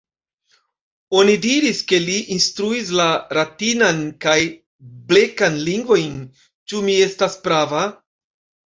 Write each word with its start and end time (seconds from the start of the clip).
Oni 1.19 1.35
diris 1.43 1.81
ke 1.91 1.99
li 2.05 2.15
instruis 2.37 2.91
la 3.01 3.07
Ratinan 3.39 4.03
kaj 4.27 4.37
Blekan 5.13 5.63
lingvojn. 5.71 6.21
Ĉu 6.71 6.87
mi 6.91 7.01
estas 7.11 7.43
prava? 7.49 7.87